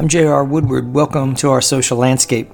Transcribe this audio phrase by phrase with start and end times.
[0.00, 0.44] I'm J.R.
[0.44, 0.94] Woodward.
[0.94, 2.48] Welcome to our social landscape.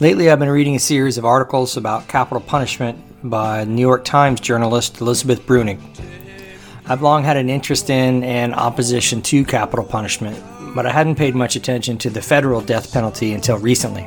[0.00, 4.38] Lately, I've been reading a series of articles about capital punishment by New York Times
[4.40, 5.80] journalist Elizabeth Bruenig.
[6.84, 10.38] I've long had an interest in and opposition to capital punishment,
[10.74, 14.06] but I hadn't paid much attention to the federal death penalty until recently.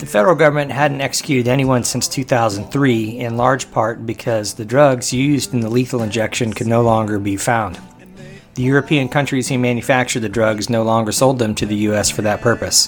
[0.00, 5.54] The federal government hadn't executed anyone since 2003, in large part because the drugs used
[5.54, 7.78] in the lethal injection could no longer be found.
[8.54, 12.10] The European countries who manufactured the drugs no longer sold them to the U.S.
[12.10, 12.86] for that purpose.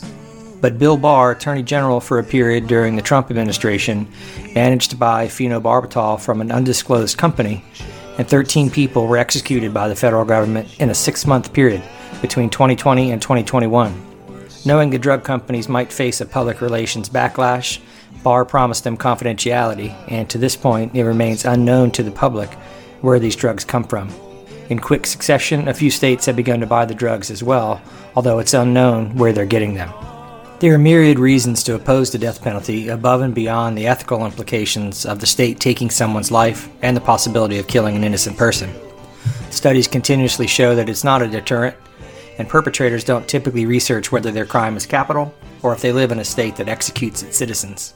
[0.60, 4.06] But Bill Barr, Attorney General for a period during the Trump administration,
[4.54, 7.64] managed to buy phenobarbital from an undisclosed company,
[8.18, 11.82] and 13 people were executed by the federal government in a six month period
[12.20, 14.02] between 2020 and 2021.
[14.66, 17.80] Knowing the drug companies might face a public relations backlash,
[18.22, 22.52] Barr promised them confidentiality, and to this point, it remains unknown to the public
[23.00, 24.10] where these drugs come from.
[24.70, 27.82] In quick succession, a few states have begun to buy the drugs as well,
[28.16, 29.92] although it's unknown where they're getting them.
[30.60, 35.04] There are myriad reasons to oppose the death penalty above and beyond the ethical implications
[35.04, 38.72] of the state taking someone's life and the possibility of killing an innocent person.
[39.50, 41.76] Studies continuously show that it's not a deterrent,
[42.38, 46.20] and perpetrators don't typically research whether their crime is capital or if they live in
[46.20, 47.92] a state that executes its citizens.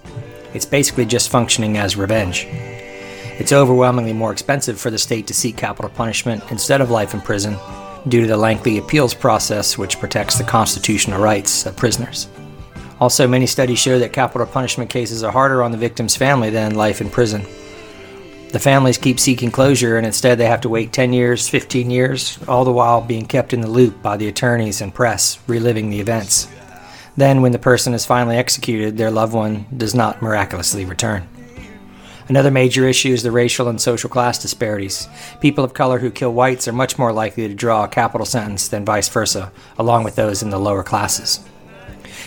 [0.52, 2.46] It's basically just functioning as revenge.
[3.38, 7.20] It's overwhelmingly more expensive for the state to seek capital punishment instead of life in
[7.20, 7.56] prison
[8.08, 12.28] due to the lengthy appeals process which protects the constitutional rights of prisoners.
[12.98, 16.74] Also, many studies show that capital punishment cases are harder on the victim's family than
[16.74, 17.42] life in prison.
[18.50, 22.40] The families keep seeking closure and instead they have to wait 10 years, 15 years,
[22.48, 26.00] all the while being kept in the loop by the attorneys and press, reliving the
[26.00, 26.48] events.
[27.16, 31.28] Then, when the person is finally executed, their loved one does not miraculously return.
[32.28, 35.08] Another major issue is the racial and social class disparities.
[35.40, 38.68] People of color who kill whites are much more likely to draw a capital sentence
[38.68, 41.40] than vice versa, along with those in the lower classes.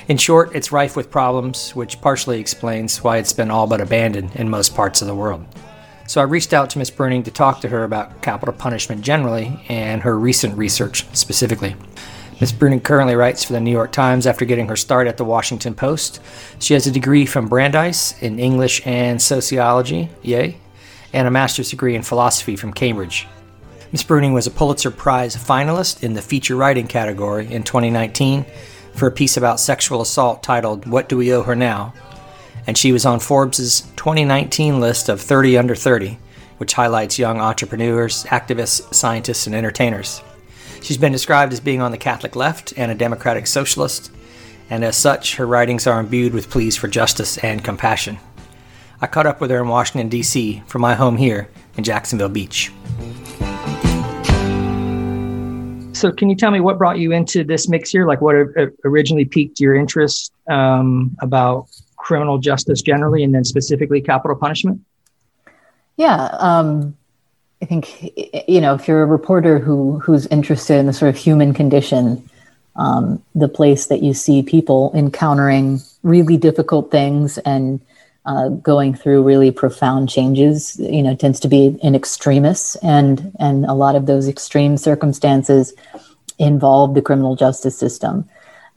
[0.08, 4.36] In short, it's rife with problems, which partially explains why it's been all but abandoned
[4.36, 5.46] in most parts of the world.
[6.08, 6.90] So I reached out to Ms.
[6.90, 11.76] Bruenig to talk to her about capital punishment generally and her recent research specifically.
[12.42, 12.54] Ms.
[12.54, 15.76] Bruenig currently writes for the New York Times after getting her start at the Washington
[15.76, 16.20] Post.
[16.58, 20.58] She has a degree from Brandeis in English and Sociology, yay,
[21.14, 23.28] and a master's degree in philosophy from Cambridge.
[23.92, 24.04] Ms.
[24.06, 28.48] Bruenig was a Pulitzer Prize finalist in the feature writing category in 2019
[28.96, 31.94] for a piece about sexual assault titled What Do We Owe Her Now?
[32.66, 36.18] And she was on Forbes' 2019 list of 30 under 30,
[36.58, 40.24] which highlights young entrepreneurs, activists, scientists, and entertainers.
[40.82, 44.12] She's been described as being on the Catholic left and a democratic socialist,
[44.70, 48.18] and as such, her writings are imbued with pleas for justice and compassion.
[49.00, 52.72] I caught up with her in Washington, D.C., from my home here in Jacksonville Beach.
[55.94, 58.08] So, can you tell me what brought you into this mix here?
[58.08, 58.36] Like, what
[58.84, 64.82] originally piqued your interest um, about criminal justice generally, and then specifically capital punishment?
[65.98, 66.98] Yeah, um,
[67.62, 68.14] I think
[68.48, 72.28] you know if you're a reporter who who's interested in the sort of human condition,
[72.76, 77.80] um, the place that you see people encountering really difficult things and
[78.26, 83.66] uh, going through really profound changes, you know, tends to be in extremis, and and
[83.66, 85.74] a lot of those extreme circumstances
[86.40, 88.28] involve the criminal justice system,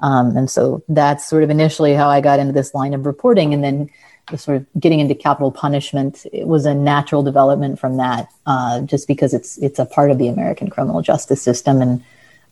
[0.00, 3.54] um, and so that's sort of initially how I got into this line of reporting,
[3.54, 3.90] and then
[4.30, 8.80] the sort of getting into capital punishment it was a natural development from that uh,
[8.80, 12.02] just because it's it's a part of the american criminal justice system and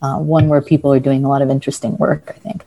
[0.02, 2.62] uh, one where people are doing a lot of interesting work i think.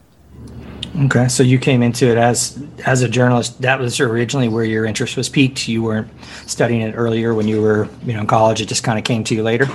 [1.03, 1.27] Okay.
[1.27, 3.61] So you came into it as as a journalist.
[3.61, 6.09] That was originally where your interest was piqued you weren't
[6.45, 8.61] studying it earlier when you were you know in college.
[8.61, 9.67] It just kind of came to you later?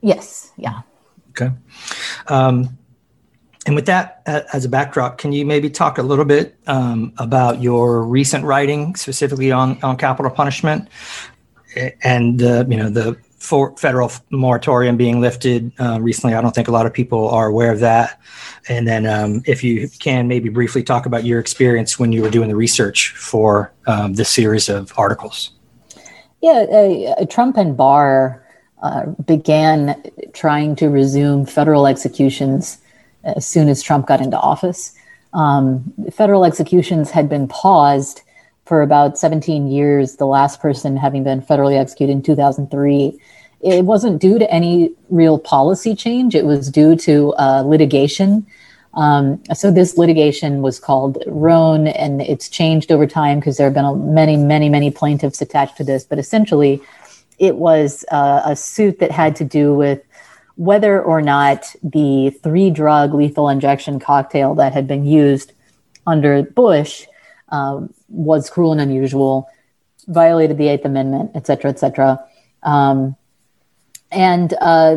[0.00, 0.52] Yes.
[0.56, 0.80] Yeah.
[1.30, 1.50] Okay.
[2.28, 2.78] Um,
[3.66, 7.12] and with that uh, as a backdrop, can you maybe talk a little bit um,
[7.18, 10.88] about your recent writing, specifically on, on capital punishment,
[12.02, 13.18] and uh, you know the
[13.76, 16.34] federal moratorium being lifted uh, recently?
[16.34, 18.20] I don't think a lot of people are aware of that.
[18.68, 22.30] And then, um, if you can, maybe briefly talk about your experience when you were
[22.30, 25.50] doing the research for um, this series of articles.
[26.40, 28.46] Yeah, uh, Trump and Barr
[28.80, 30.00] uh, began
[30.34, 32.78] trying to resume federal executions
[33.26, 34.94] as soon as Trump got into office.
[35.34, 38.22] Um, federal executions had been paused
[38.64, 43.18] for about 17 years, the last person having been federally executed in 2003.
[43.60, 48.46] It wasn't due to any real policy change, it was due to uh, litigation.
[48.94, 53.74] Um, so this litigation was called Roane, and it's changed over time because there have
[53.74, 56.04] been a, many, many, many plaintiffs attached to this.
[56.04, 56.80] But essentially,
[57.38, 60.02] it was uh, a suit that had to do with
[60.56, 65.52] whether or not the three drug lethal injection cocktail that had been used
[66.06, 67.06] under Bush
[67.50, 69.48] um, was cruel and unusual,
[70.08, 72.24] violated the Eighth Amendment, et cetera, et cetera.
[72.62, 73.16] Um,
[74.10, 74.96] and uh,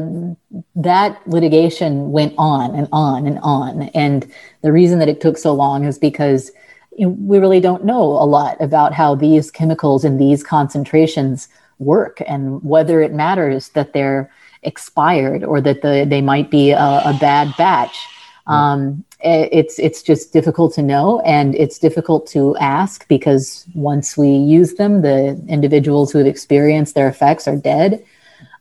[0.75, 3.83] that litigation went on and on and on.
[3.94, 6.51] And the reason that it took so long is because
[6.97, 11.47] we really don't know a lot about how these chemicals in these concentrations
[11.79, 14.31] work and whether it matters that they're
[14.63, 18.07] expired or that the, they might be a, a bad batch.
[18.47, 24.29] Um, it's it's just difficult to know and it's difficult to ask because once we
[24.29, 28.03] use them, the individuals who have experienced their effects are dead.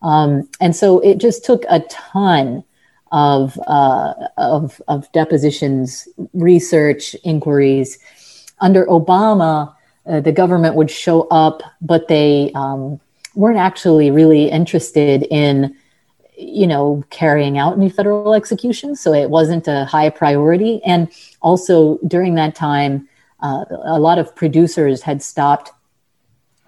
[0.03, 2.65] Um, and so it just took a ton
[3.11, 7.99] of, uh, of, of depositions, research, inquiries.
[8.61, 9.75] Under Obama,
[10.07, 13.01] uh, the government would show up, but they um,
[13.35, 15.77] weren't actually really interested in,
[16.39, 19.01] you know, carrying out any federal executions.
[19.01, 20.81] So it wasn't a high priority.
[20.85, 21.11] And
[21.43, 23.09] also during that time,
[23.41, 25.73] uh, a lot of producers had stopped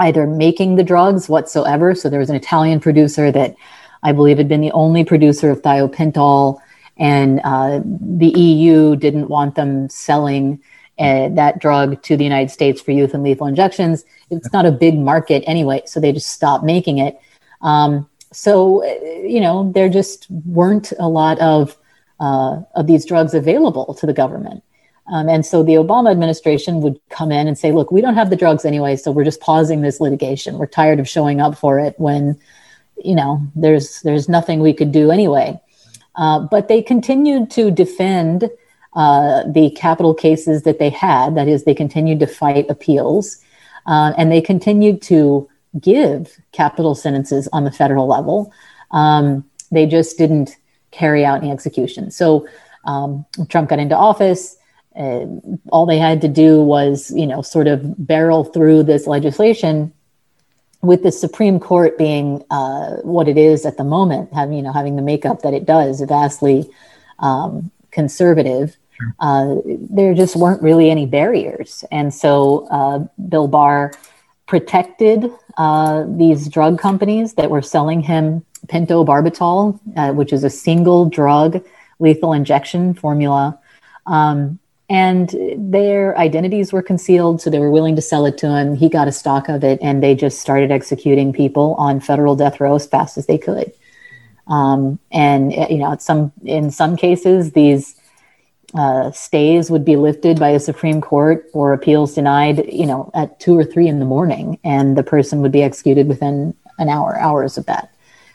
[0.01, 1.95] either making the drugs whatsoever.
[1.95, 3.55] So there was an Italian producer that
[4.03, 6.59] I believe had been the only producer of thiopental,
[6.97, 10.61] and uh, the EU didn't want them selling
[10.99, 14.05] uh, that drug to the United States for youth and lethal injections.
[14.31, 17.21] It's not a big market anyway, so they just stopped making it.
[17.63, 21.77] Um, so, uh, you know, there just weren't a lot of
[22.21, 24.63] uh, of these drugs available to the government.
[25.11, 28.31] Um, and so the Obama administration would come in and say, look, we don't have
[28.31, 30.59] the drugs anyway, so we're just pausing this litigation.
[30.59, 32.39] We're tired of showing up for it when,
[33.03, 35.59] you know, there's there's nothing we could do anyway.
[36.15, 38.49] Uh, but they continued to defend
[38.93, 41.35] uh, the capital cases that they had.
[41.35, 43.39] That is, they continued to fight appeals,
[43.87, 48.53] uh, and they continued to give capital sentences on the federal level.
[48.91, 50.57] Um, they just didn't
[50.91, 52.11] carry out any execution.
[52.11, 52.49] So
[52.85, 54.57] um, Trump got into office
[54.97, 55.27] uh,
[55.71, 59.93] all they had to do was, you know, sort of barrel through this legislation
[60.83, 64.73] with the Supreme Court being uh, what it is at the moment, having you know
[64.73, 66.69] having the makeup that it does, vastly
[67.21, 68.77] um, conservative.
[68.99, 69.15] Sure.
[69.21, 73.93] Uh, there just weren't really any barriers, and so uh, Bill Barr
[74.51, 81.09] protected uh, these drug companies that were selling him pentobarbital, uh, which is a single
[81.09, 81.65] drug
[82.01, 83.57] lethal injection formula.
[84.07, 84.59] Um,
[84.89, 88.89] and their identities were concealed so they were willing to sell it to him he
[88.89, 92.75] got a stock of it and they just started executing people on federal death row
[92.75, 93.73] as fast as they could
[94.49, 98.00] um, and you know some in some cases these
[98.75, 103.39] uh, stays would be lifted by the supreme court or appeals denied you know at
[103.41, 107.19] two or three in the morning and the person would be executed within an hour
[107.19, 107.91] hours of that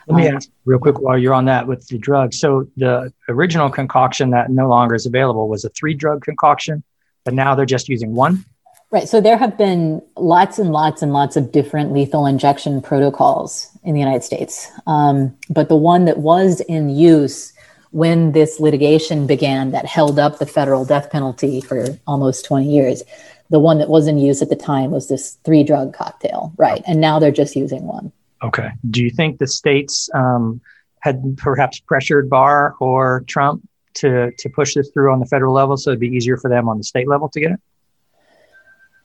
[0.07, 2.33] let me ask real quick while you're on that with the drug.
[2.33, 6.83] So the original concoction that no longer is available was a three drug concoction,
[7.23, 8.45] but now they're just using one.
[8.91, 9.09] Right.
[9.09, 13.93] So there have been lots and lots and lots of different lethal injection protocols in
[13.93, 14.71] the United States.
[14.85, 17.51] Um, but the one that was in use
[17.95, 23.01] when this litigation began that held up the federal death penalty for almost 20 years,
[23.49, 26.51] the one that was in use at the time was this three drug cocktail.
[26.57, 26.83] Right.
[26.85, 28.11] And now they're just using one.
[28.43, 28.69] Okay.
[28.91, 30.59] Do you think the states um,
[30.99, 35.77] had perhaps pressured Barr or Trump to to push this through on the federal level,
[35.77, 37.59] so it'd be easier for them on the state level to get it?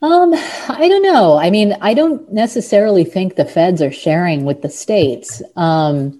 [0.03, 1.39] Um, I don't know.
[1.39, 5.43] I mean, I don't necessarily think the feds are sharing with the states.
[5.55, 6.20] Um,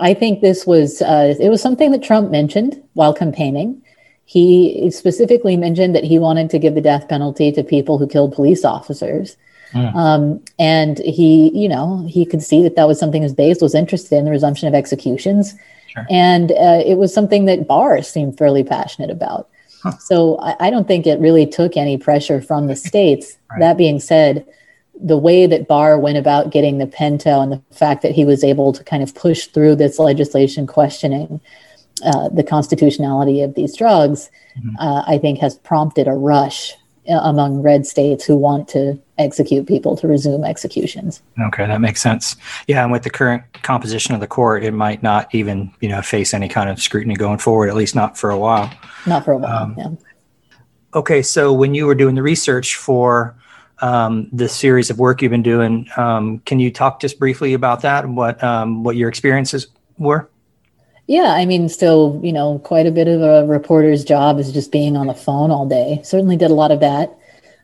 [0.00, 3.82] I think this was uh, it was something that Trump mentioned while campaigning.
[4.24, 8.32] He specifically mentioned that he wanted to give the death penalty to people who killed
[8.32, 9.36] police officers.
[9.72, 9.94] Mm.
[9.94, 13.74] Um, and he, you know, he could see that that was something his base was
[13.74, 15.54] interested in the resumption of executions.
[15.88, 16.06] Sure.
[16.10, 19.48] And uh, it was something that Barr seemed fairly passionate about.
[19.82, 19.96] Huh.
[19.98, 23.36] So I, I, don't think it really took any pressure from the states.
[23.50, 23.60] right.
[23.60, 24.46] That being said,
[25.02, 28.44] the way that Barr went about getting the Pento and the fact that he was
[28.44, 31.40] able to kind of push through this legislation questioning
[32.04, 34.76] uh, the constitutionality of these drugs, mm-hmm.
[34.78, 36.74] uh, I think has prompted a rush
[37.08, 41.22] uh, among red states who want to execute people to resume executions.
[41.40, 42.36] Okay, that makes sense.
[42.66, 46.02] Yeah, and with the current composition of the court, it might not even you know
[46.02, 48.72] face any kind of scrutiny going forward, at least not for a while.
[49.06, 49.62] Not for a while.
[49.62, 49.88] Um, yeah.
[50.94, 53.36] Okay, so when you were doing the research for
[53.80, 57.82] um, the series of work you've been doing, um, can you talk just briefly about
[57.82, 58.08] that?
[58.08, 59.68] What um, what your experiences
[59.98, 60.28] were?
[61.06, 64.70] Yeah, I mean, still, you know, quite a bit of a reporter's job is just
[64.70, 66.00] being on the phone all day.
[66.04, 67.16] Certainly did a lot of that.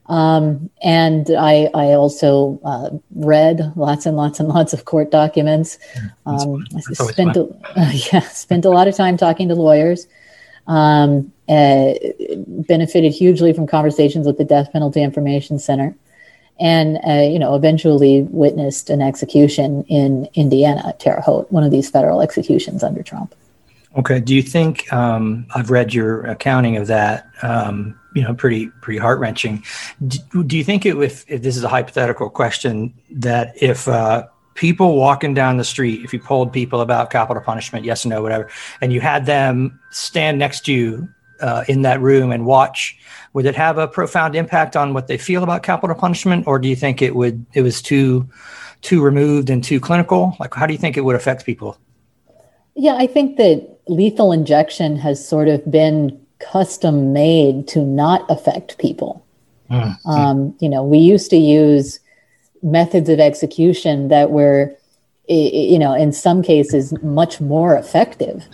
[0.06, 5.78] Um, and I, I also uh, read lots and lots and lots of court documents.
[6.26, 7.44] Um, spent, a,
[7.76, 10.06] uh, yeah, spent a lot of time talking to lawyers.
[10.66, 11.94] Um, uh,
[12.36, 15.94] benefited hugely from conversations with the Death Penalty Information Center,
[16.58, 21.90] and uh, you know, eventually witnessed an execution in Indiana, Terre Haute, one of these
[21.90, 23.34] federal executions under Trump.
[23.96, 24.20] Okay.
[24.20, 27.28] Do you think um, I've read your accounting of that?
[27.42, 29.64] Um, you know, pretty pretty heart wrenching.
[30.06, 34.26] Do, do, you think it, if if this is a hypothetical question, that if uh,
[34.54, 38.22] people walking down the street, if you polled people about capital punishment, yes or no,
[38.22, 41.08] whatever, and you had them stand next to you
[41.40, 42.98] uh, in that room and watch,
[43.32, 46.68] would it have a profound impact on what they feel about capital punishment, or do
[46.68, 48.28] you think it would it was too
[48.82, 50.36] too removed and too clinical?
[50.38, 51.78] Like, how do you think it would affect people?
[52.74, 58.78] Yeah, I think that lethal injection has sort of been custom made to not affect
[58.78, 59.24] people.
[59.70, 60.08] Mm-hmm.
[60.08, 61.98] Um, you know, we used to use
[62.62, 64.76] methods of execution that were,
[65.28, 68.44] you know, in some cases much more effective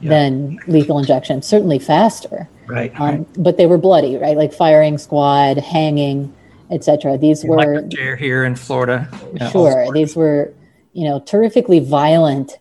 [0.00, 0.10] yeah.
[0.10, 2.48] than lethal injection, certainly faster.
[2.66, 3.26] Right, um, right.
[3.36, 4.36] But they were bloody, right?
[4.36, 6.34] Like firing squad, hanging,
[6.70, 7.18] etc.
[7.18, 9.08] These were chair here in Florida.
[9.50, 10.52] sure, these were,
[10.92, 12.58] you know, terrifically violent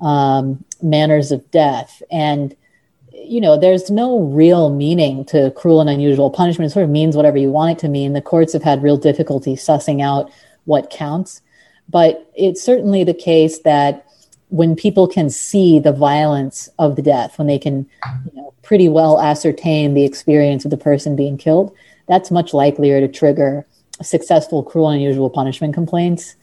[0.00, 2.54] um, manners of death, and
[3.26, 6.70] you know, there's no real meaning to cruel and unusual punishment.
[6.70, 8.12] It sort of means whatever you want it to mean.
[8.12, 10.30] The courts have had real difficulty sussing out
[10.64, 11.40] what counts.
[11.88, 14.03] But it's certainly the case that
[14.54, 17.84] when people can see the violence of the death, when they can
[18.24, 21.74] you know, pretty well ascertain the experience of the person being killed,
[22.06, 23.66] that's much likelier to trigger
[24.00, 26.36] successful cruel and unusual punishment complaints.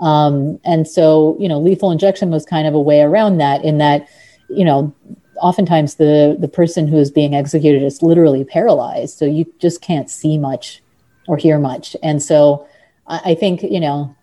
[0.00, 3.78] Um, and so, you know, lethal injection was kind of a way around that in
[3.78, 4.08] that,
[4.48, 4.92] you know,
[5.40, 9.16] oftentimes the, the person who is being executed is literally paralyzed.
[9.16, 10.82] So you just can't see much
[11.28, 11.94] or hear much.
[12.02, 12.66] And so
[13.06, 14.16] I, think, you know,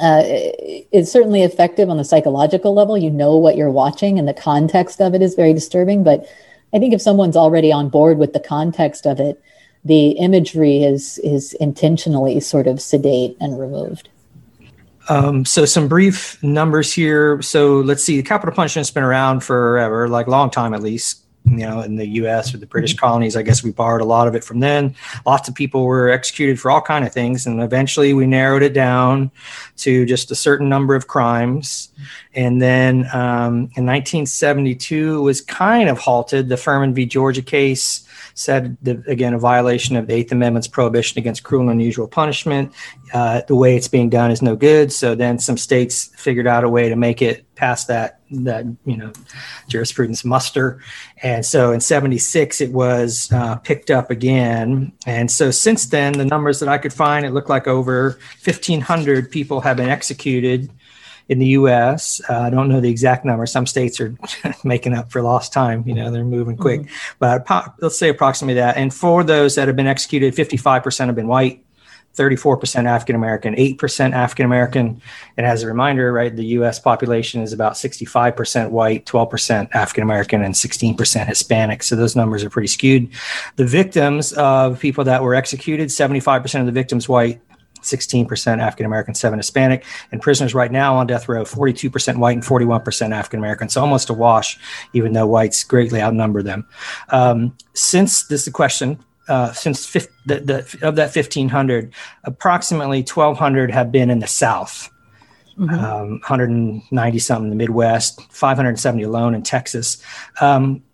[0.00, 2.96] uh, it's certainly effective on the psychological level.
[2.96, 6.04] You know what you're watching, and the context of it is very disturbing.
[6.04, 6.26] But
[6.72, 9.42] I think if someone's already on board with the context of it,
[9.84, 14.08] the imagery is is intentionally sort of sedate and removed.
[15.08, 17.40] Um, so some brief numbers here.
[17.40, 21.66] So let's see, the capital punishment's been around forever, like long time at least you
[21.66, 22.54] know, in the U.S.
[22.54, 23.06] or the British mm-hmm.
[23.06, 23.36] colonies.
[23.36, 24.94] I guess we borrowed a lot of it from then.
[25.26, 28.72] Lots of people were executed for all kind of things, and eventually we narrowed it
[28.72, 29.30] down
[29.78, 31.90] to just a certain number of crimes.
[32.34, 36.48] And then um, in 1972, it was kind of halted.
[36.48, 37.06] The Furman v.
[37.06, 38.07] Georgia case
[38.38, 42.72] said that, again a violation of the Eighth Amendment's prohibition against cruel and unusual punishment.
[43.12, 44.92] Uh, the way it's being done is no good.
[44.92, 48.96] So then some states figured out a way to make it past that that you
[48.96, 49.10] know
[49.68, 50.80] jurisprudence muster,
[51.22, 54.92] and so in '76 it was uh, picked up again.
[55.06, 59.30] And so since then, the numbers that I could find, it looked like over 1,500
[59.30, 60.70] people have been executed
[61.28, 62.20] in the U.S.
[62.28, 63.44] Uh, I don't know the exact number.
[63.46, 64.14] Some states are
[64.64, 65.84] making up for lost time.
[65.86, 66.82] You know, they're moving quick.
[66.82, 67.14] Mm-hmm.
[67.18, 68.76] But po- let's say approximately that.
[68.76, 71.62] And for those that have been executed, 55% have been white,
[72.16, 75.00] 34% African American, 8% African American.
[75.36, 80.42] And as a reminder, right, the US population is about 65% white, 12% African American,
[80.42, 81.82] and 16% Hispanic.
[81.82, 83.10] So those numbers are pretty skewed.
[83.56, 87.40] The victims of people that were executed, 75% of the victims white,
[87.82, 92.42] 16% African American, 7 Hispanic, and prisoners right now on death row, 42% white and
[92.42, 93.68] 41% African American.
[93.68, 94.58] So almost a wash,
[94.92, 96.66] even though whites greatly outnumber them.
[97.10, 101.92] Um, since this is a question, uh, since 50, the, the, of that 1,500,
[102.24, 104.90] approximately 1,200 have been in the South.
[105.58, 105.74] Mm-hmm.
[105.74, 110.00] Um, 190 something in the Midwest, 570 alone in Texas.
[110.40, 110.84] Um,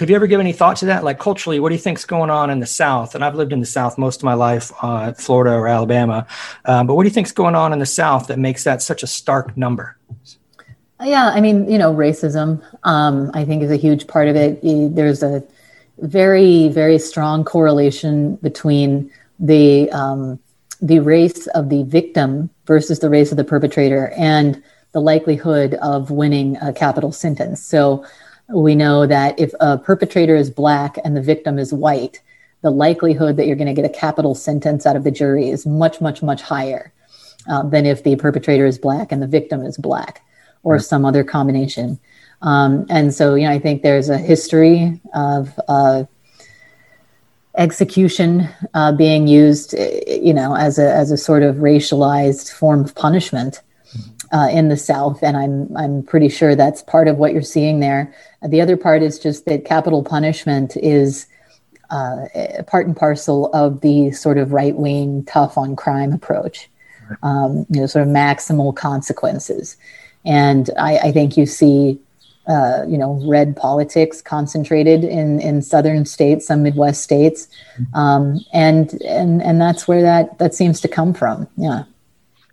[0.00, 1.04] have you ever given any thought to that?
[1.04, 3.14] Like culturally, what do you think's going on in the South?
[3.14, 6.26] And I've lived in the South most of my life, uh, Florida or Alabama.
[6.64, 9.02] Um, but what do you think's going on in the South that makes that such
[9.02, 9.96] a stark number?
[11.02, 12.62] Yeah, I mean, you know, racism.
[12.84, 14.60] Um, I think is a huge part of it.
[14.62, 15.42] There's a
[15.98, 20.38] very, very strong correlation between the um,
[20.82, 26.10] the race of the victim versus the race of the perpetrator and the likelihood of
[26.10, 27.62] winning a capital sentence.
[27.62, 28.04] So
[28.54, 32.20] we know that if a perpetrator is black and the victim is white,
[32.62, 35.66] the likelihood that you're going to get a capital sentence out of the jury is
[35.66, 36.92] much, much, much higher
[37.48, 40.22] um, than if the perpetrator is black and the victim is black
[40.62, 40.82] or right.
[40.82, 41.98] some other combination.
[42.42, 46.04] Um, and so, you know, I think there's a history of uh,
[47.56, 49.74] execution uh, being used,
[50.06, 53.62] you know, as a as a sort of racialized form of punishment
[54.32, 57.80] uh, in the South, and I'm I'm pretty sure that's part of what you're seeing
[57.80, 58.14] there.
[58.48, 61.26] The other part is just that capital punishment is
[61.90, 62.26] uh,
[62.66, 66.68] part and parcel of the sort of right wing, tough on crime approach.
[67.24, 69.76] Um, you know, sort of maximal consequences.
[70.24, 71.98] And I, I think you see,
[72.46, 77.48] uh, you know, red politics concentrated in, in southern states, some Midwest states,
[77.94, 81.48] um, and and and that's where that that seems to come from.
[81.56, 81.82] Yeah.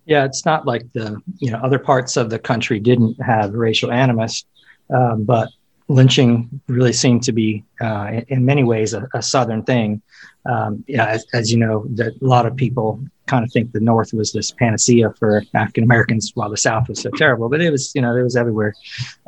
[0.08, 3.91] Yeah, it's not like the you know other parts of the country didn't have racial
[3.91, 4.44] animus,
[4.89, 5.50] um, but
[5.88, 10.01] lynching really seemed to be, uh, in, in, many ways, a, a southern thing.
[10.46, 13.79] Um, yeah, as, as, you know, that a lot of people kind of think the
[13.79, 17.50] North was this panacea for African Americans, while the South was so terrible.
[17.50, 18.74] But it was, you know, it was everywhere.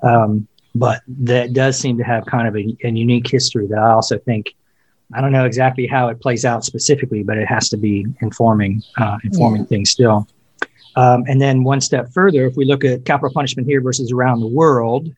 [0.03, 3.91] Um, but that does seem to have kind of a, a, unique history that I
[3.91, 4.55] also think.
[5.13, 8.83] I don't know exactly how it plays out specifically, but it has to be informing
[8.97, 9.67] uh, informing yeah.
[9.67, 10.27] things still.
[10.95, 14.41] Um, and then one step further, if we look at capital punishment here versus around
[14.41, 15.09] the world,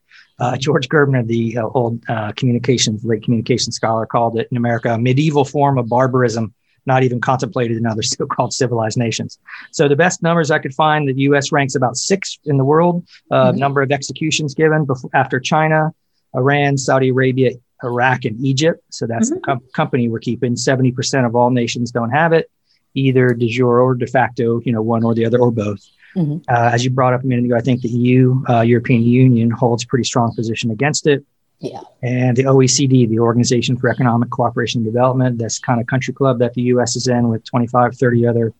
[0.41, 4.91] uh, George Gerbner, the uh, old uh, communications, late communication scholar, called it in America
[4.91, 6.51] a medieval form of barbarism,
[6.87, 9.37] not even contemplated in other so-called civilized nations.
[9.71, 11.51] So the best numbers I could find, the U.S.
[11.51, 13.59] ranks about sixth in the world, uh, mm-hmm.
[13.59, 15.93] number of executions given before, after China,
[16.35, 17.51] Iran, Saudi Arabia,
[17.83, 18.83] Iraq, and Egypt.
[18.89, 19.35] So that's mm-hmm.
[19.35, 20.55] the com- company we're keeping.
[20.55, 22.49] Seventy percent of all nations don't have it,
[22.95, 24.59] either de jure or de facto.
[24.65, 25.81] You know, one or the other or both.
[26.15, 26.37] Mm-hmm.
[26.47, 29.49] Uh, as you brought up a minute ago, I think the EU, uh, European Union,
[29.51, 31.23] holds pretty strong position against it.
[31.59, 31.81] Yeah.
[32.01, 36.39] And the OECD, the Organization for Economic Cooperation and Development, that's kind of country club
[36.39, 38.53] that the US is in with 25, 30 other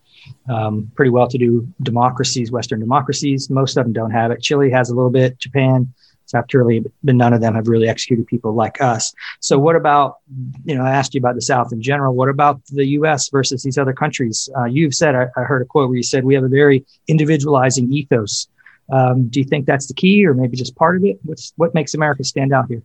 [0.48, 3.50] um, pretty well to do democracies, Western democracies.
[3.50, 4.42] Most of them don't have it.
[4.42, 5.92] Chile has a little bit, Japan,
[6.34, 9.14] Afterly, but none of them have really executed people like us.
[9.40, 10.18] So, what about,
[10.66, 12.16] you know, I asked you about the South in general.
[12.16, 14.50] What about the US versus these other countries?
[14.58, 16.86] Uh, you've said, I, I, heard a quote where you said, we have a very
[17.08, 18.48] individualizing ethos.
[18.92, 21.20] Um, do you think that's the key or maybe just part of it?
[21.24, 22.82] What's, what makes America stand out here?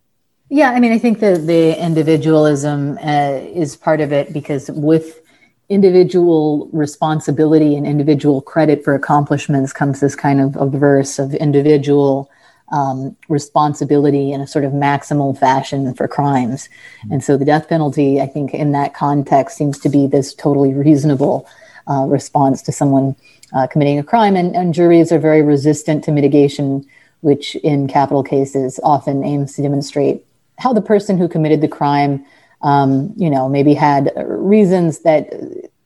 [0.49, 5.21] Yeah, I mean, I think that the individualism uh, is part of it because with
[5.69, 12.31] individual responsibility and individual credit for accomplishments comes this kind of, of verse of individual
[12.69, 16.69] um, responsibility in a sort of maximal fashion for crimes.
[17.11, 20.73] And so the death penalty, I think, in that context, seems to be this totally
[20.73, 21.47] reasonable
[21.87, 23.15] uh, response to someone
[23.53, 24.35] uh, committing a crime.
[24.35, 26.85] And, and, juries are very resistant to mitigation,
[27.21, 30.25] which in capital cases often aims to demonstrate
[30.59, 32.25] how the person who committed the crime,
[32.61, 35.31] um, you know, maybe had reasons that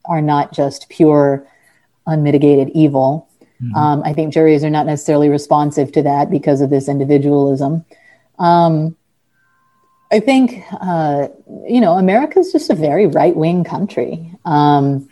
[0.05, 1.45] are not just pure
[2.07, 3.29] unmitigated evil
[3.63, 3.75] Mm-hmm.
[3.75, 7.85] Um, I think juries are not necessarily responsive to that because of this individualism.
[8.39, 8.95] Um,
[10.11, 11.27] I think, uh,
[11.67, 14.31] you know, America is just a very right wing country.
[14.45, 15.07] Um,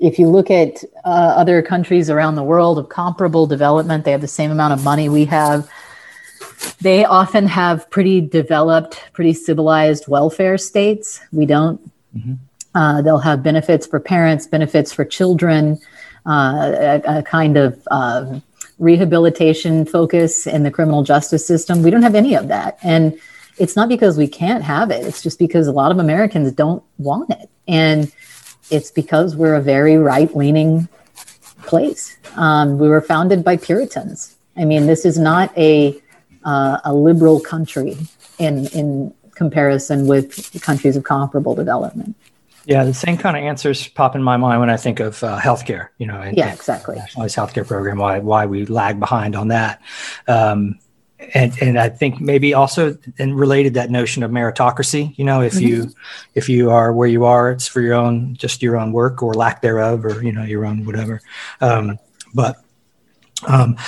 [0.00, 4.20] if you look at uh, other countries around the world of comparable development, they have
[4.20, 5.68] the same amount of money we have.
[6.80, 11.20] They often have pretty developed, pretty civilized welfare states.
[11.32, 11.80] We don't.
[12.16, 12.34] Mm-hmm.
[12.74, 15.78] Uh, they'll have benefits for parents, benefits for children
[16.28, 18.42] uh, a, a, kind of um,
[18.78, 21.82] rehabilitation focus in the criminal justice system.
[21.82, 22.78] We don't have any of that.
[22.82, 23.18] And
[23.58, 26.82] it's not because we can't have it, it's just because a lot of Americans don't
[26.98, 27.48] want it.
[27.66, 28.12] And
[28.70, 30.88] it's because we're a very right leaning
[31.62, 32.16] place.
[32.36, 34.36] Um, we were founded by Puritans.
[34.56, 35.98] I mean, this is not a,
[36.44, 37.96] uh, a liberal country
[38.38, 42.14] in, in comparison with countries of comparable development.
[42.68, 45.38] Yeah, the same kind of answers pop in my mind when I think of uh,
[45.40, 45.88] healthcare.
[45.96, 46.96] You know, yeah, exactly.
[46.96, 47.96] Nationalized healthcare program.
[47.96, 49.80] Why why we lag behind on that,
[50.26, 50.78] um,
[51.32, 55.16] and and I think maybe also and related that notion of meritocracy.
[55.16, 55.66] You know, if mm-hmm.
[55.66, 55.94] you
[56.34, 59.32] if you are where you are, it's for your own just your own work or
[59.32, 61.22] lack thereof, or you know your own whatever.
[61.62, 61.98] Um,
[62.34, 62.56] but
[63.46, 63.78] um,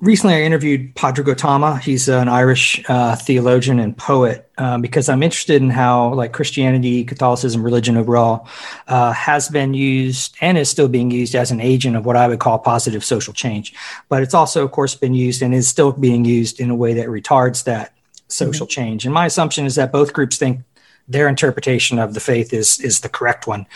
[0.00, 1.80] recently I interviewed Pádraig Ó Tuama.
[1.80, 7.04] He's an Irish uh, theologian and poet um, because I'm interested in how like Christianity,
[7.04, 8.46] Catholicism, religion overall
[8.88, 12.28] uh, has been used and is still being used as an agent of what I
[12.28, 13.74] would call positive social change.
[14.08, 16.94] But it's also, of course, been used and is still being used in a way
[16.94, 17.92] that retards that
[18.28, 18.80] social mm-hmm.
[18.80, 19.04] change.
[19.04, 20.60] And my assumption is that both groups think
[21.08, 23.66] their interpretation of the faith is is the correct one.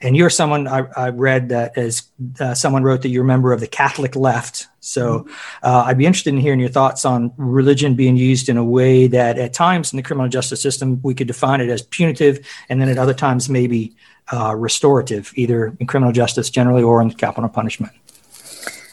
[0.00, 2.02] And you're someone I, I read that as
[2.40, 4.66] uh, someone wrote that you're a member of the Catholic left.
[4.80, 5.28] So
[5.62, 9.06] uh, I'd be interested in hearing your thoughts on religion being used in a way
[9.08, 12.80] that at times in the criminal justice system we could define it as punitive, and
[12.80, 13.94] then at other times maybe
[14.32, 17.92] uh, restorative, either in criminal justice generally or in capital punishment.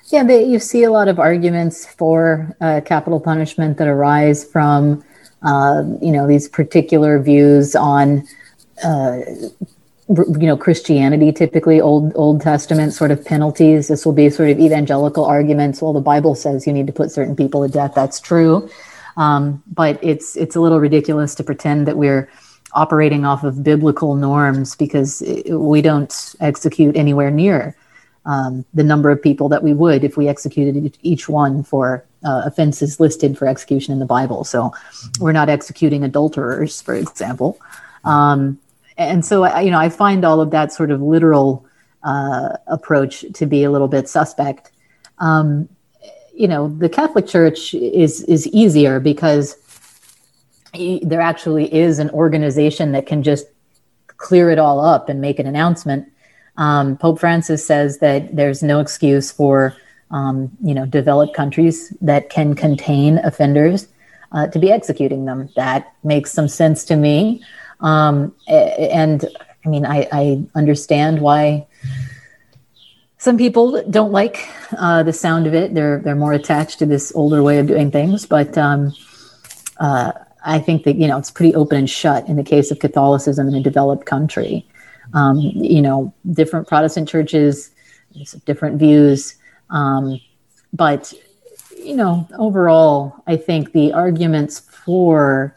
[0.10, 5.04] Yeah, they, you see a lot of arguments for uh, capital punishment that arise from
[5.48, 8.28] uh, you know these particular views on
[8.84, 9.22] uh,
[10.10, 13.88] you know Christianity, typically Old Old Testament sort of penalties.
[13.88, 15.82] This will be sort of evangelical arguments.
[15.82, 17.94] Well, the Bible says you need to put certain people to death.
[17.96, 18.70] That's true,
[19.16, 22.30] um, but it's it's a little ridiculous to pretend that we're
[22.74, 27.74] operating off of biblical norms because we don't execute anywhere near
[28.26, 32.44] um, the number of people that we would if we executed each one for uh,
[32.46, 34.44] offenses listed for execution in the Bible.
[34.44, 34.74] So
[35.20, 37.60] we're not executing adulterers, for example.
[38.04, 38.60] Um,
[38.98, 41.66] and so, you know, I find all of that sort of literal
[42.04, 44.72] uh, approach to be a little bit suspect.
[45.20, 45.70] Um,
[46.34, 49.58] you know, the Catholic Church is is easier because
[51.02, 53.48] there actually is an organization that can just
[54.18, 56.12] clear it all up and make an announcement.
[56.58, 59.76] Um, Pope Francis says that there's no excuse for
[60.12, 63.88] um, you know developed countries that can contain offenders
[64.32, 65.50] uh, to be executing them.
[65.56, 67.44] That makes some sense to me,
[67.82, 69.26] um, and
[69.66, 71.68] I mean I, I, understand why
[73.18, 75.74] some people don't like uh, the sound of it.
[75.74, 78.94] They're they're more attached to this older way of doing things, but um,
[79.80, 80.12] uh,
[80.46, 83.48] I think that you know it's pretty open and shut in the case of Catholicism
[83.48, 84.66] in a developed country.
[85.14, 87.72] Um, you know, different Protestant churches,
[88.46, 89.37] different views,
[89.70, 90.20] um,
[90.74, 91.14] but
[91.78, 95.54] you know, overall, I think the arguments for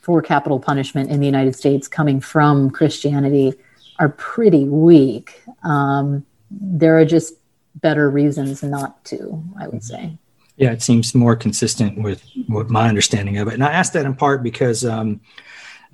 [0.00, 3.54] for capital punishment in the United States coming from Christianity
[3.98, 5.40] are pretty weak.
[5.62, 7.34] Um, there are just
[7.76, 10.18] better reasons not to, I would say.
[10.56, 13.54] Yeah, it seems more consistent with, with my understanding of it.
[13.54, 15.20] And I asked that in part because um,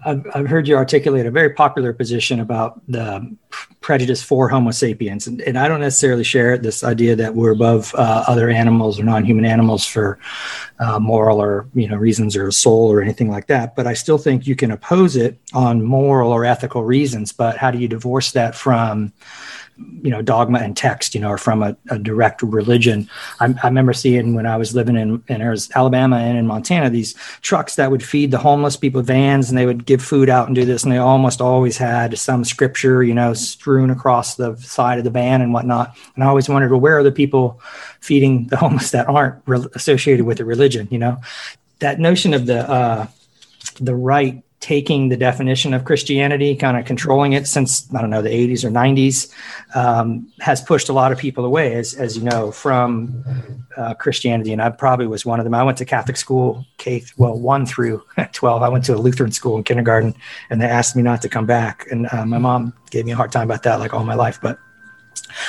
[0.05, 3.37] I've, I've, heard you articulate a very popular position about the
[3.81, 5.27] prejudice for Homo sapiens.
[5.27, 9.05] And, and I don't necessarily share this idea that we're above uh, other animals or
[9.05, 10.19] non human animals for
[10.79, 13.77] uh, moral or you know reasons or soul or anything like that.
[13.77, 17.33] But I still think you can oppose it on moral or ethical reasons.
[17.33, 19.13] But how do you divorce that from
[20.03, 23.09] you know dogma and text you know or from a, a direct religion.
[23.41, 27.15] I, I, remember seeing when i was living in, in alabama and in montana these
[27.41, 30.57] trucks that would feed the homeless people vans and they would give food out and
[30.57, 34.99] do this and they almost always had some scripture you know strewn across the side
[34.99, 35.97] of the van and whatnot.
[36.15, 37.61] And i always wondered well where are the people
[38.01, 41.19] feeding the homeless that aren't re- associated with the religion you know?
[41.79, 43.07] That notion of the uh
[43.81, 48.23] the right taking the definition of Christianity, kind of controlling it since I don't know
[48.23, 49.31] the 80s or 90s,
[49.75, 53.25] um, has pushed a lot of people away, as as you know, from
[53.77, 54.53] uh, Christianity.
[54.53, 55.53] And I probably was one of them.
[55.53, 58.63] I went to Catholic school, K well one through 12.
[58.63, 60.15] I went to a Lutheran school in kindergarten,
[60.49, 61.87] and they asked me not to come back.
[61.91, 64.39] And uh, my mom gave me a hard time about that, like all my life,
[64.41, 64.59] but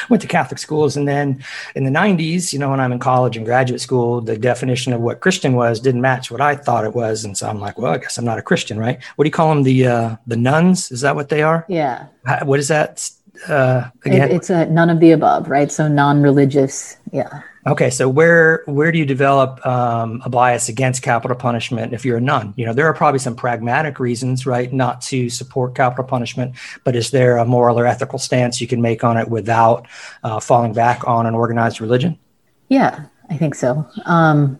[0.10, 0.98] went to Catholic schools.
[0.98, 1.44] And then
[1.76, 5.02] in the 90s, you know, when I'm in college and graduate school, the definition of
[5.02, 7.26] what Christian was didn't match what I thought it was.
[7.26, 9.02] And so I'm like, well, I guess I'm not a Christian, right?
[9.16, 9.64] What do you call them?
[9.64, 10.92] The uh, the nones?
[10.92, 11.66] Is that what they are?
[11.68, 12.08] Yeah.
[12.44, 13.10] What is that?
[13.48, 14.30] Uh, again?
[14.30, 15.72] It, it's a, none of the above, right?
[15.72, 16.98] So non-religious.
[17.12, 17.42] Yeah.
[17.66, 22.18] Okay, so where where do you develop um, a bias against capital punishment if you're
[22.18, 22.54] a none?
[22.58, 26.56] You know, there are probably some pragmatic reasons, right, not to support capital punishment.
[26.84, 29.88] But is there a moral or ethical stance you can make on it without
[30.24, 32.20] uh, falling back on an organized religion?
[32.68, 33.88] Yeah, I think so.
[34.06, 34.60] Um,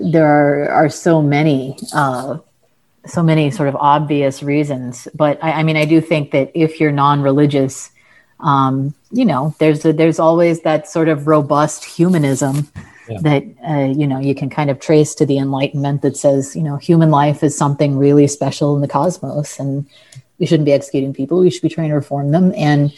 [0.00, 1.76] there are are so many.
[1.92, 2.38] Uh,
[3.04, 6.78] so many sort of obvious reasons, but I, I mean, I do think that if
[6.78, 7.90] you're non-religious,
[8.42, 12.68] um, you know, there's a, there's always that sort of robust humanism
[13.08, 13.18] yeah.
[13.22, 16.62] that uh, you know you can kind of trace to the Enlightenment that says you
[16.62, 19.86] know human life is something really special in the cosmos, and
[20.38, 21.40] we shouldn't be executing people.
[21.40, 22.92] We should be trying to reform them, and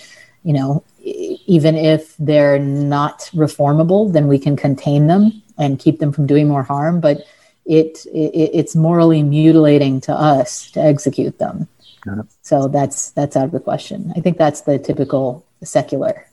[0.44, 6.12] you know, even if they're not reformable, then we can contain them and keep them
[6.12, 7.00] from doing more harm.
[7.00, 7.24] But
[7.66, 11.68] it, it it's morally mutilating to us to execute them.
[12.42, 14.12] So that's that's out of the question.
[14.16, 16.26] I think that's the typical secular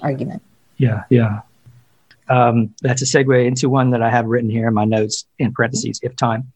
[0.00, 0.42] argument.
[0.76, 1.40] Yeah, yeah.
[2.28, 5.52] Um, that's a segue into one that I have written here in my notes in
[5.52, 6.52] parentheses, if time.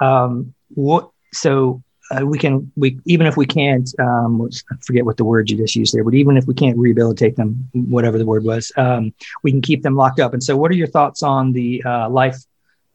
[0.00, 1.10] Um, what?
[1.32, 5.50] So uh, we can we even if we can't um, I forget what the word
[5.50, 8.70] you just used there, but even if we can't rehabilitate them, whatever the word was,
[8.76, 10.32] um, we can keep them locked up.
[10.32, 12.36] And so, what are your thoughts on the uh, life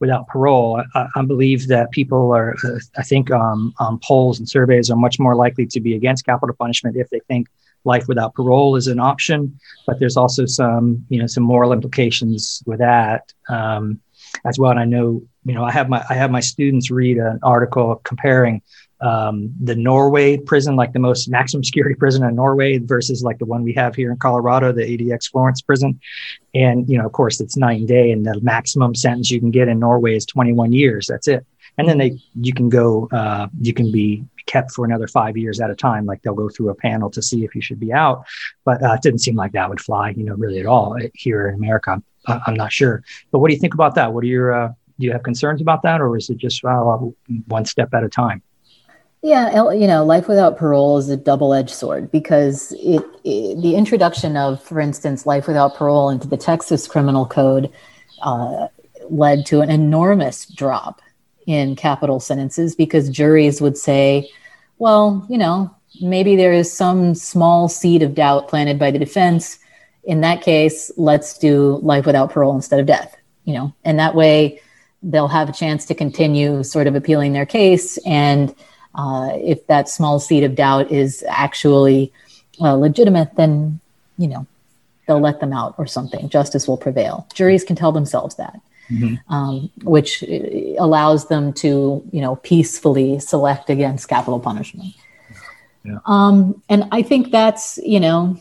[0.00, 0.82] without parole.
[0.94, 2.56] I, I believe that people are,
[2.96, 6.56] I think, um, um, polls and surveys are much more likely to be against capital
[6.58, 7.46] punishment if they think
[7.84, 9.58] life without parole is an option.
[9.86, 14.00] But there's also some, you know, some moral implications with that um,
[14.44, 14.70] as well.
[14.70, 18.00] And I know, you know, I have my I have my students read an article
[18.04, 18.62] comparing
[19.00, 23.46] um, the Norway prison, like the most maximum security prison in Norway, versus like the
[23.46, 26.00] one we have here in Colorado, the ADX Florence prison.
[26.54, 29.68] And you know, of course, it's nine day, and the maximum sentence you can get
[29.68, 31.06] in Norway is 21 years.
[31.06, 31.46] That's it.
[31.78, 35.60] And then they, you can go, uh, you can be kept for another five years
[35.60, 36.04] at a time.
[36.04, 38.24] Like they'll go through a panel to see if you should be out.
[38.64, 41.08] But uh, it didn't seem like that would fly, you know, really at all uh,
[41.14, 42.02] here in America.
[42.26, 43.02] I'm, I'm not sure.
[43.30, 44.12] But what do you think about that?
[44.12, 46.98] What are your, uh, do you have concerns about that, or is it just uh,
[47.46, 48.42] one step at a time?
[49.22, 54.34] Yeah, you know, life without parole is a double-edged sword because it, it, the introduction
[54.38, 57.70] of, for instance, life without parole into the Texas criminal code
[58.22, 58.68] uh,
[59.10, 61.02] led to an enormous drop
[61.46, 64.30] in capital sentences because juries would say,
[64.78, 69.58] well, you know, maybe there is some small seed of doubt planted by the defense.
[70.04, 74.14] In that case, let's do life without parole instead of death, you know, and that
[74.14, 74.62] way
[75.02, 78.54] they'll have a chance to continue sort of appealing their case and
[78.94, 82.12] uh, if that small seed of doubt is actually
[82.60, 83.80] uh, legitimate, then
[84.18, 84.46] you know
[85.06, 86.28] they'll let them out or something.
[86.28, 87.26] Justice will prevail.
[87.34, 89.32] Juries can tell themselves that, mm-hmm.
[89.32, 94.94] um, which uh, allows them to you know peacefully select against capital punishment.
[95.84, 95.98] Yeah.
[96.04, 98.38] Um, and I think that's you know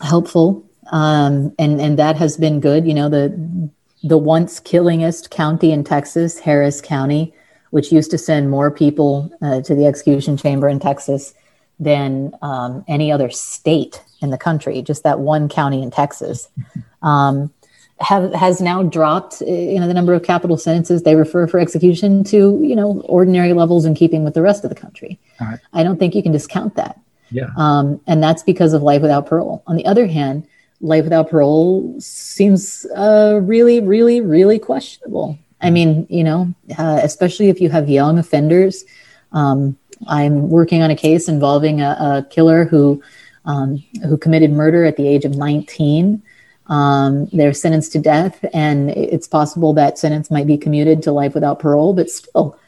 [0.00, 2.86] helpful, um, and and that has been good.
[2.86, 3.70] You know the
[4.04, 7.34] the once killingest county in Texas, Harris County
[7.72, 11.32] which used to send more people uh, to the execution chamber in Texas
[11.80, 16.48] than um, any other state in the country, just that one county in Texas,
[17.02, 17.52] um,
[17.98, 21.58] have, has now dropped uh, you know, the number of capital sentences they refer for
[21.58, 25.18] execution to you know, ordinary levels in keeping with the rest of the country.
[25.40, 25.58] Right.
[25.72, 27.00] I don't think you can discount that.
[27.30, 27.48] Yeah.
[27.56, 29.62] Um, and that's because of life without parole.
[29.66, 30.46] On the other hand,
[30.82, 35.38] life without parole seems uh, really, really, really questionable.
[35.62, 38.84] I mean, you know, uh, especially if you have young offenders.
[39.32, 43.02] Um, I'm working on a case involving a, a killer who
[43.44, 46.22] um, who committed murder at the age of 19.
[46.68, 51.34] Um, they're sentenced to death, and it's possible that sentence might be commuted to life
[51.34, 51.92] without parole.
[51.92, 52.58] But still,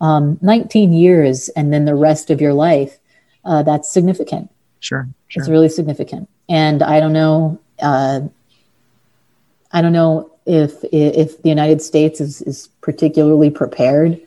[0.00, 2.98] um, 19 years and then the rest of your life,
[3.44, 4.50] uh, that's significant.
[4.78, 6.28] Sure, sure, it's really significant.
[6.48, 7.60] And I don't know.
[7.80, 8.20] Uh,
[9.72, 14.20] I don't know if if the United States is, is particularly prepared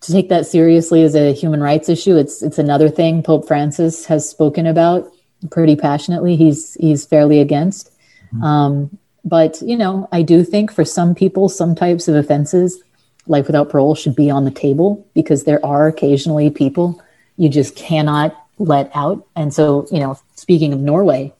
[0.00, 2.16] to take that seriously as a human rights issue.
[2.16, 5.10] It's it's another thing Pope Francis has spoken about
[5.50, 6.34] pretty passionately.
[6.34, 7.92] He's he's fairly against.
[8.34, 8.42] Mm-hmm.
[8.42, 12.82] Um, but you know, I do think for some people, some types of offenses,
[13.28, 17.00] life without parole should be on the table because there are occasionally people
[17.36, 19.24] you just cannot let out.
[19.36, 21.32] And so, you know, speaking of Norway,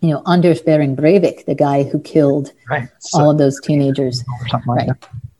[0.00, 2.88] you know, Anders Behring Breivik, the guy who killed right.
[3.00, 4.24] so, all of those teenagers.
[4.52, 4.90] Like right.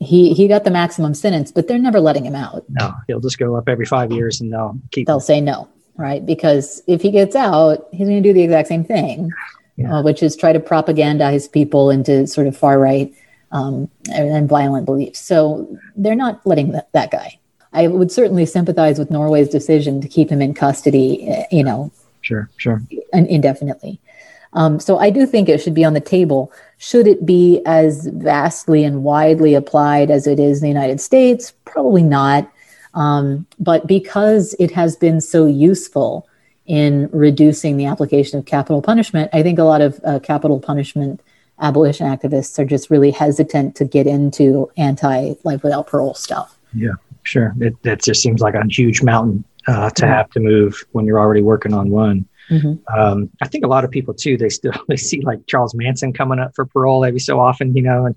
[0.00, 2.64] He he got the maximum sentence, but they're never letting him out.
[2.68, 5.06] No, he'll just go up every five years and they'll keep.
[5.06, 5.22] They'll him.
[5.22, 6.24] say no, right?
[6.24, 9.30] Because if he gets out, he's going to do the exact same thing,
[9.76, 9.98] yeah.
[9.98, 13.12] uh, which is try to propagandize people into sort of far right
[13.52, 15.20] um, and violent beliefs.
[15.20, 17.38] So they're not letting that, that guy.
[17.72, 21.28] I would certainly sympathize with Norway's decision to keep him in custody.
[21.28, 21.92] Eh, you know,
[22.22, 24.00] sure, sure, indefinitely.
[24.54, 26.52] Um, so I do think it should be on the table.
[26.78, 31.52] Should it be as vastly and widely applied as it is in the United States?
[31.64, 32.50] Probably not.
[32.94, 36.26] Um, but because it has been so useful
[36.66, 41.20] in reducing the application of capital punishment, I think a lot of uh, capital punishment
[41.60, 46.58] abolition activists are just really hesitant to get into anti life without parole stuff.
[46.74, 47.54] Yeah, sure.
[47.60, 50.12] It, that just seems like a huge mountain uh, to mm-hmm.
[50.12, 52.27] have to move when you're already working on one.
[52.50, 52.98] Mm-hmm.
[52.98, 56.12] Um, I think a lot of people too, they still they see like Charles Manson
[56.12, 58.14] coming up for parole every so often, you know, and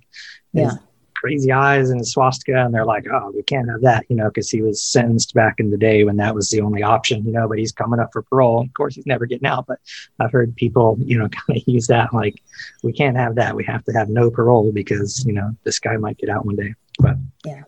[0.53, 0.71] yeah.
[1.15, 4.49] crazy eyes and swastika, and they're like, oh, we can't have that, you know, because
[4.49, 7.47] he was sentenced back in the day when that was the only option, you know.
[7.47, 8.61] But he's coming up for parole.
[8.61, 9.65] Of course, he's never getting out.
[9.67, 9.79] But
[10.19, 12.41] I've heard people, you know, kind of use that like,
[12.83, 13.55] we can't have that.
[13.55, 16.55] We have to have no parole because you know this guy might get out one
[16.55, 16.73] day.
[16.99, 17.63] But yeah.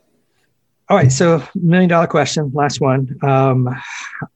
[0.93, 3.17] All right, so million dollar question, last one.
[3.23, 3.67] Um,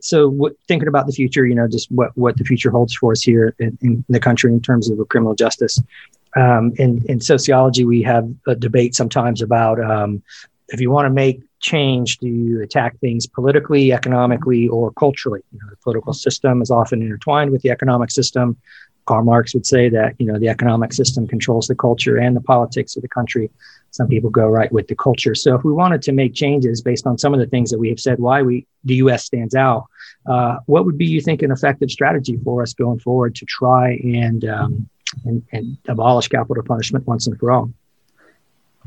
[0.01, 3.11] so, what, thinking about the future, you know, just what what the future holds for
[3.11, 5.79] us here in, in the country in terms of criminal justice.
[6.35, 10.23] Um, in in sociology, we have a debate sometimes about um,
[10.69, 15.41] if you want to make change, do you attack things politically, economically, or culturally?
[15.51, 18.57] You know, the political system is often intertwined with the economic system.
[19.07, 22.41] Karl Marx would say that you know the economic system controls the culture and the
[22.41, 23.49] politics of the country.
[23.91, 25.33] Some people go right with the culture.
[25.33, 27.89] So if we wanted to make changes based on some of the things that we
[27.89, 29.23] have said, why we the U.S.
[29.25, 29.85] stands out,
[30.27, 33.93] uh, what would be you think an effective strategy for us going forward to try
[34.03, 34.89] and um,
[35.25, 37.71] and, and, abolish capital punishment once and for all?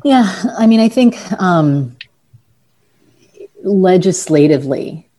[0.04, 1.96] Yeah, I mean, I think um,
[3.62, 5.10] legislatively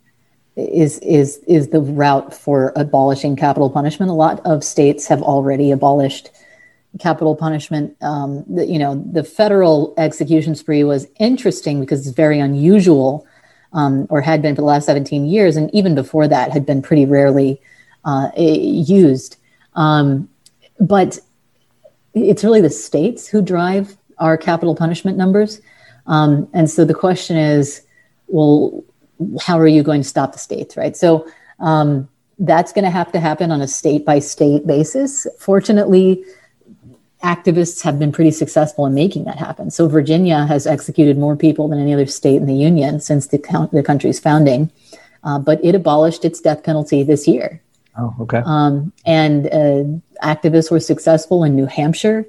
[0.70, 4.10] is is is the route for abolishing capital punishment.
[4.10, 6.30] A lot of states have already abolished
[7.00, 7.96] capital punishment.
[8.02, 13.26] Um, the, you know, the federal execution spree was interesting because it's very unusual,
[13.74, 16.82] um, or had been for the last 17 years, and even before that had been
[16.82, 17.62] pretty rarely
[18.04, 19.38] uh, used.
[19.76, 20.30] Um,
[20.80, 21.20] but
[22.14, 25.62] it's really the states who drive our capital punishment numbers,
[26.08, 27.82] um, and so the question is,
[28.28, 28.84] well,
[29.42, 30.96] how are you going to stop the states, right?
[30.96, 31.28] So
[31.60, 35.28] um, that's going to have to happen on a state by state basis.
[35.40, 36.24] Fortunately,
[37.24, 39.70] activists have been pretty successful in making that happen.
[39.70, 43.38] So Virginia has executed more people than any other state in the union since the,
[43.38, 44.72] count, the country's founding,
[45.24, 47.62] uh, but it abolished its death penalty this year.
[47.98, 48.42] Oh, okay.
[48.46, 52.26] Um, and uh, activists were successful in New Hampshire.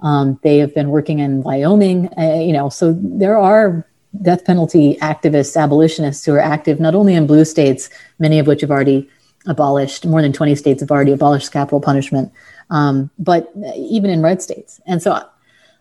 [0.00, 2.08] Um, they have been working in Wyoming.
[2.18, 3.86] Uh, you know, so there are
[4.20, 8.60] death penalty activists, abolitionists who are active not only in blue states, many of which
[8.60, 9.08] have already
[9.46, 12.30] abolished, more than 20 states have already abolished capital punishment,
[12.70, 14.80] um, but even in red states.
[14.86, 15.18] And so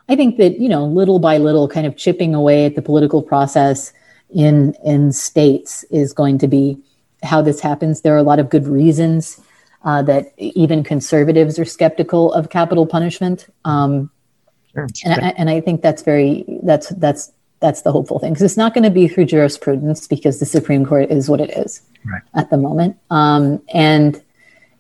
[0.08, 3.22] I think that, you know, little by little, kind of chipping away at the political
[3.22, 3.94] process
[4.34, 6.78] in, in states is going to be
[7.24, 8.02] how this happens.
[8.02, 9.39] There are a lot of good reasons
[9.84, 13.48] uh, that even conservatives are skeptical of capital punishment.
[13.65, 14.10] Um,
[14.74, 14.88] sure.
[15.06, 18.58] and, I, and I think that's very, that's, that's, that's the hopeful thing because it's
[18.58, 22.21] not going to be through jurisprudence because the Supreme Court is what it is right.
[22.34, 22.97] at the moment.
[23.10, 24.21] Um, and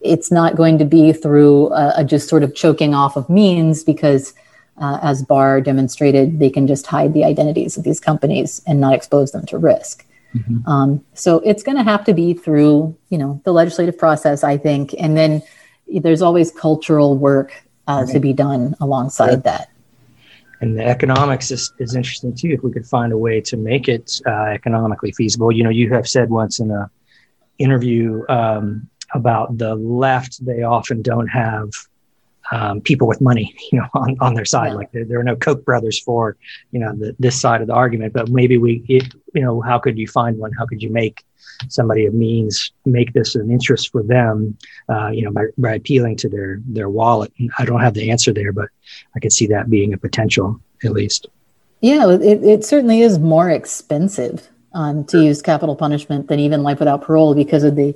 [0.01, 3.83] it's not going to be through a, a, just sort of choking off of means
[3.83, 4.33] because,
[4.77, 8.95] uh, as Barr demonstrated, they can just hide the identities of these companies and not
[8.95, 10.05] expose them to risk.
[10.35, 10.67] Mm-hmm.
[10.67, 14.57] Um, so it's going to have to be through, you know, the legislative process, I
[14.57, 15.43] think, and then
[15.87, 17.53] there's always cultural work
[17.87, 18.13] uh, right.
[18.13, 19.70] to be done alongside that
[20.61, 23.89] and the economics is, is interesting too if we could find a way to make
[23.89, 25.51] it uh, economically feasible.
[25.51, 26.89] You know you have said once in a
[27.57, 31.69] interview um, about the left they often don't have
[32.51, 34.73] um, people with money you know on, on their side yeah.
[34.75, 36.37] like there, there, are no koch brothers for
[36.71, 39.79] you know the, this side of the argument but maybe we it, you know how
[39.79, 41.23] could you find one how could you make
[41.69, 44.57] somebody of means make this an interest for them,
[44.89, 47.31] uh, you know, by, by appealing to their their wallet.
[47.57, 48.69] I don't have the answer there, but
[49.15, 51.27] I could see that being a potential at least.
[51.81, 56.79] Yeah, it, it certainly is more expensive um, to use capital punishment than even life
[56.79, 57.95] without parole because of the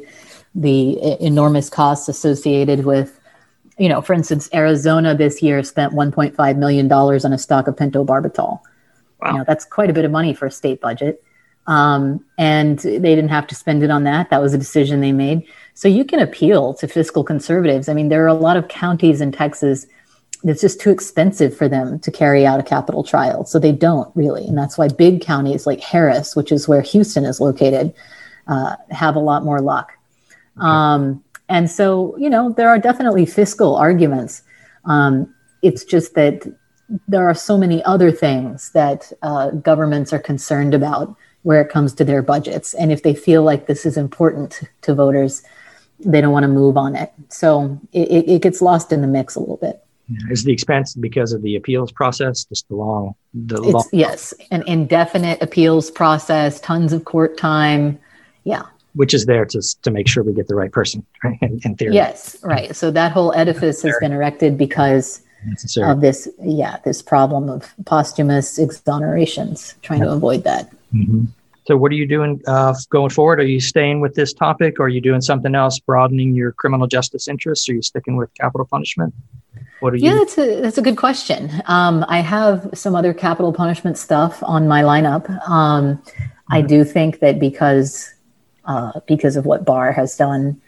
[0.53, 3.19] the enormous costs associated with
[3.77, 7.75] you know, for instance, Arizona this year spent 1.5 million dollars on a stock of
[7.75, 8.59] pentobarbital.
[9.21, 9.31] Wow.
[9.31, 11.23] You know, that's quite a bit of money for a state budget.
[11.67, 14.29] Um, and they didn't have to spend it on that.
[14.29, 15.47] That was a decision they made.
[15.73, 17.89] So you can appeal to fiscal conservatives.
[17.89, 19.87] I mean, there are a lot of counties in Texas
[20.43, 23.45] it's just too expensive for them to carry out a capital trial.
[23.45, 24.45] So they don't really.
[24.45, 27.93] And that's why big counties like Harris, which is where Houston is located,
[28.47, 29.93] uh, have a lot more luck.
[30.57, 30.67] Okay.
[30.67, 34.41] Um, and so, you know, there are definitely fiscal arguments.
[34.85, 36.47] Um, it's just that
[37.07, 41.93] there are so many other things that uh, governments are concerned about where it comes
[41.93, 42.73] to their budgets.
[42.73, 45.43] And if they feel like this is important to voters,
[45.99, 47.13] they don't want to move on it.
[47.29, 49.81] So it, it gets lost in the mix a little bit.
[50.29, 53.83] Is the expense because of the appeals process, just the long, the long?
[53.91, 57.99] yes, an indefinite appeals process, tons of court time.
[58.43, 58.63] Yeah.
[58.95, 61.37] Which is there to, to make sure we get the right person, right?
[61.41, 61.95] In, in theory.
[61.95, 62.75] Yes, right.
[62.75, 65.91] So that whole edifice has been erected because Necessary.
[65.91, 70.05] of this, yeah, this problem of posthumous exonerations, trying yeah.
[70.05, 70.71] to avoid that.
[70.93, 71.25] Mm-hmm.
[71.67, 73.39] So, what are you doing uh, going forward?
[73.39, 76.85] Are you staying with this topic, or are you doing something else, broadening your criminal
[76.85, 77.67] justice interests?
[77.69, 79.13] Are you sticking with capital punishment?
[79.79, 80.19] What are yeah, you?
[80.19, 81.51] that's a that's a good question.
[81.65, 85.27] Um, I have some other capital punishment stuff on my lineup.
[85.49, 86.23] Um, mm-hmm.
[86.51, 88.13] I do think that because
[88.65, 90.61] uh, because of what Barr has done,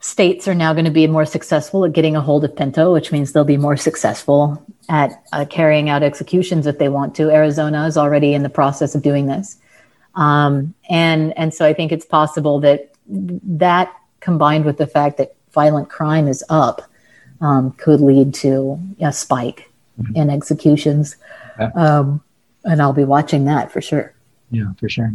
[0.00, 3.12] states are now going to be more successful at getting a hold of pento, which
[3.12, 7.30] means they'll be more successful at uh, carrying out executions if they want to.
[7.30, 9.56] Arizona is already in the process of doing this.
[10.16, 15.34] Um, and, and so I think it's possible that that combined with the fact that
[15.52, 16.82] violent crime is up
[17.40, 20.16] um, could lead to a spike mm-hmm.
[20.16, 21.16] in executions.
[21.58, 21.70] Yeah.
[21.74, 22.22] Um,
[22.64, 24.14] and I'll be watching that for sure.
[24.50, 25.12] Yeah, for sure.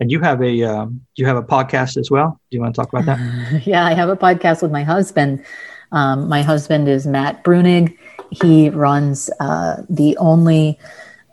[0.00, 2.40] And you have a um, you have a podcast as well.
[2.50, 3.62] Do you want to talk about that?
[3.66, 5.44] yeah, I have a podcast with my husband.
[5.92, 7.96] Um, my husband is Matt Bruenig.
[8.30, 10.78] He runs uh, the only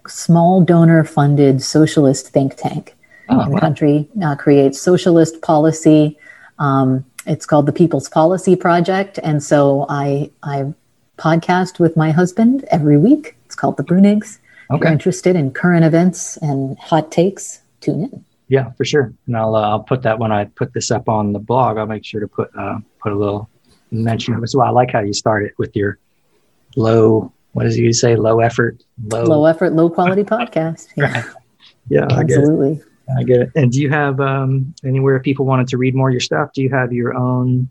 [0.07, 2.95] small donor funded socialist think tank
[3.29, 3.59] oh, in the wow.
[3.59, 4.09] country.
[4.21, 6.17] Uh, creates socialist policy.
[6.59, 10.73] Um, it's called the People's Policy Project, and so I I
[11.17, 13.35] podcast with my husband every week.
[13.45, 14.39] It's called the Bruenigs.
[14.69, 14.75] Okay.
[14.75, 18.25] If you're interested in current events and hot takes, tune in.
[18.49, 19.13] Yeah, for sure.
[19.27, 21.77] And I'll uh, I'll put that when I put this up on the blog.
[21.77, 23.49] I'll make sure to put uh, put a little
[23.91, 24.67] mention of it as well.
[24.67, 25.99] I like how you start it with your
[26.75, 27.31] low.
[27.53, 28.15] What does you say?
[28.15, 30.87] Low effort, low low effort, low quality podcast.
[31.89, 32.81] Yeah, yeah, absolutely.
[33.17, 33.51] I get it.
[33.55, 36.51] And do you have um, anywhere people wanted to read more of your stuff?
[36.53, 37.69] Do you have your own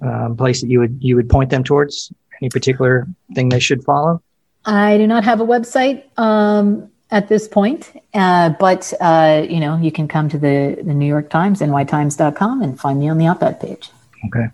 [0.00, 2.12] um, place that you would you would point them towards?
[2.40, 4.20] Any particular thing they should follow?
[4.64, 6.02] I do not have a website.
[6.18, 10.94] Um, at this point, uh, but uh, you know you can come to the the
[10.94, 13.90] New York Times, nytimes.com, and find me on the op-ed page.
[14.26, 14.46] Okay.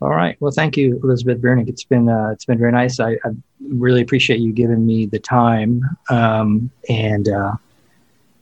[0.00, 0.36] All right.
[0.40, 1.68] Well, thank you, Elizabeth Bruenig.
[1.68, 3.00] It's been uh, it's been very nice.
[3.00, 3.30] I, I,
[3.68, 7.54] really appreciate you giving me the time um, and uh,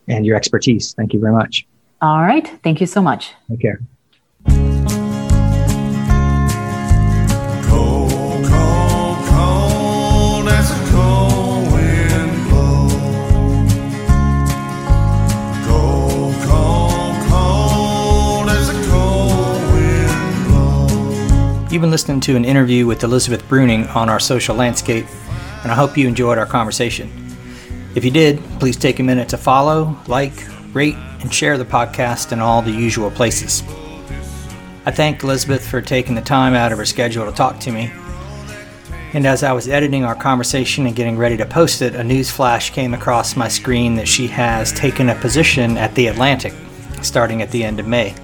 [0.07, 0.93] and your expertise.
[0.93, 1.65] Thank you very much.
[2.01, 2.47] All right.
[2.63, 3.33] Thank you so much.
[3.49, 3.79] Take care.
[21.69, 25.05] You've been listening to an interview with Elizabeth Bruenig on our social landscape,
[25.63, 27.11] and I hope you enjoyed our conversation.
[27.93, 30.31] If you did, please take a minute to follow, like,
[30.73, 33.63] rate, and share the podcast in all the usual places.
[34.85, 37.91] I thank Elizabeth for taking the time out of her schedule to talk to me.
[39.11, 42.31] And as I was editing our conversation and getting ready to post it, a news
[42.31, 46.53] flash came across my screen that she has taken a position at The Atlantic
[47.01, 48.15] starting at the end of May.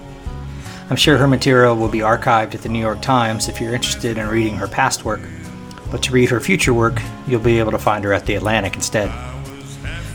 [0.89, 4.17] I'm sure her material will be archived at the New York Times if you're interested
[4.17, 5.21] in reading her past work,
[5.89, 8.75] but to read her future work, you'll be able to find her at The Atlantic
[8.75, 9.11] instead.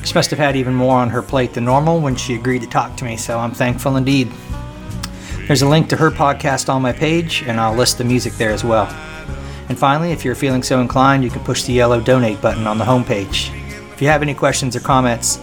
[0.04, 2.68] She must have had even more on her plate than normal when she agreed to
[2.68, 4.30] talk to me, so I'm thankful indeed.
[5.46, 8.50] There's a link to her podcast on my page, and I'll list the music there
[8.50, 8.86] as well.
[9.68, 12.78] And finally, if you're feeling so inclined, you can push the yellow donate button on
[12.78, 13.54] the homepage.
[13.92, 15.40] If you have any questions or comments,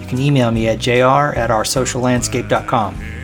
[0.00, 3.23] you can email me at jr at oursociallandscape.com.